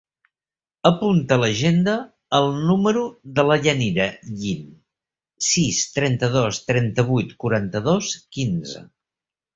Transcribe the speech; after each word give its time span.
Apunta 0.89 1.35
a 1.35 1.41
l'agenda 1.41 1.93
el 2.37 2.47
número 2.69 3.03
de 3.39 3.45
la 3.49 3.57
Yanira 3.67 4.07
Yin: 4.45 4.63
sis, 5.51 5.83
trenta-dos, 5.99 6.63
trenta-vuit, 6.71 7.37
quaranta-dos, 7.45 8.13
quinze. 8.39 8.87